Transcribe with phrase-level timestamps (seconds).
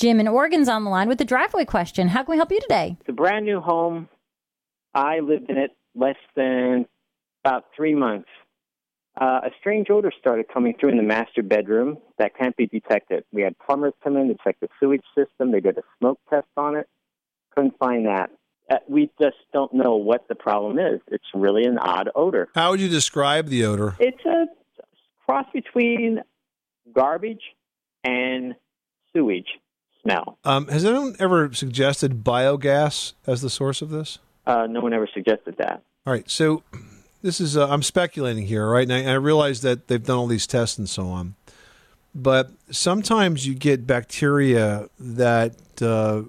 [0.00, 2.08] Jim in Oregon's on the line with the driveway question.
[2.08, 2.96] How can we help you today?
[3.00, 4.08] It's a brand new home.
[4.94, 6.86] I lived in it less than
[7.44, 8.28] about three months.
[9.20, 13.24] Uh, a strange odor started coming through in the master bedroom that can't be detected.
[13.30, 15.52] We had plumbers come in to check the sewage system.
[15.52, 16.88] They did a smoke test on it.
[17.54, 18.30] Couldn't find that.
[18.70, 21.02] Uh, we just don't know what the problem is.
[21.08, 22.48] It's really an odd odor.
[22.54, 23.96] How would you describe the odor?
[24.00, 24.46] It's a
[25.26, 26.20] cross between
[26.94, 27.42] garbage
[28.02, 28.54] and
[29.12, 29.48] sewage
[30.44, 34.18] Um, has anyone ever suggested biogas as the source of this?
[34.46, 35.82] Uh, no one ever suggested that.
[36.06, 36.62] All right, so
[37.22, 38.88] this is uh, I'm speculating here, right?
[38.88, 41.34] And I, I realize that they've done all these tests and so on,
[42.14, 46.22] but sometimes you get bacteria that uh,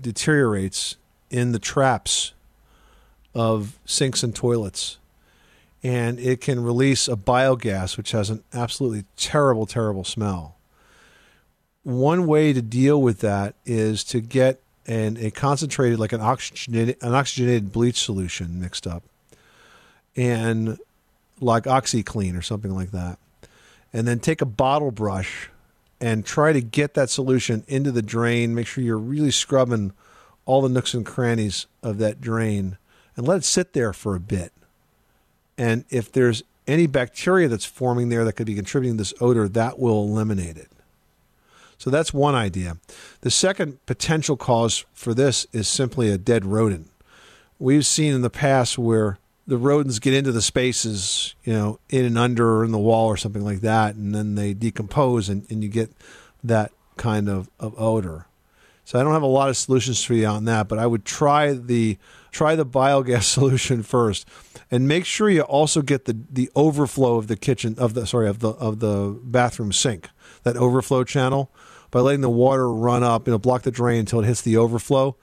[0.00, 0.96] deteriorates
[1.30, 2.34] in the traps
[3.34, 4.98] of sinks and toilets.
[5.82, 10.56] And it can release a biogas, which has an absolutely terrible, terrible smell.
[11.84, 16.96] One way to deal with that is to get an, a concentrated, like an oxygenated,
[17.02, 19.02] an oxygenated bleach solution mixed up,
[20.16, 20.78] and
[21.40, 23.18] like OxiClean or something like that.
[23.92, 25.50] And then take a bottle brush
[26.00, 28.54] and try to get that solution into the drain.
[28.54, 29.92] Make sure you're really scrubbing
[30.44, 32.78] all the nooks and crannies of that drain
[33.16, 34.52] and let it sit there for a bit.
[35.58, 39.48] And if there's any bacteria that's forming there that could be contributing to this odor,
[39.48, 40.68] that will eliminate it.
[41.82, 42.76] So that's one idea.
[43.22, 46.88] The second potential cause for this is simply a dead rodent.
[47.58, 52.04] We've seen in the past where the rodents get into the spaces, you know, in
[52.04, 55.44] and under or in the wall or something like that, and then they decompose and,
[55.50, 55.90] and you get
[56.44, 58.26] that kind of, of odor.
[58.84, 61.04] So I don't have a lot of solutions for you on that, but I would
[61.04, 61.98] try the
[62.30, 64.28] try the biogas solution first,
[64.70, 68.28] and make sure you also get the, the overflow of the kitchen of the sorry
[68.28, 70.08] of the of the bathroom sink
[70.42, 71.50] that overflow channel
[71.90, 74.56] by letting the water run up, you know, block the drain until it hits the
[74.56, 75.14] overflow.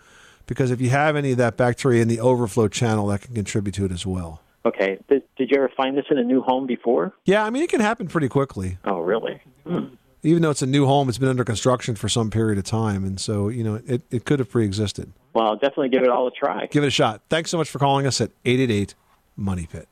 [0.46, 3.74] Because if you have any of that bacteria in the overflow channel, that can contribute
[3.74, 4.42] to it as well.
[4.66, 4.98] Okay.
[5.08, 7.14] Did, did you ever find this in a new home before?
[7.26, 8.78] Yeah, I mean it can happen pretty quickly.
[8.86, 9.42] Oh, really?
[9.66, 12.66] Hmm even though it's a new home, it's been under construction for some period of
[12.66, 15.12] time, and so you know it, it could have pre-existed.
[15.34, 16.66] Well, I'll definitely give it all a try.
[16.68, 17.22] Give it a shot.
[17.30, 18.96] Thanks so much for calling us at eight eight eight
[19.36, 19.88] Money Pit.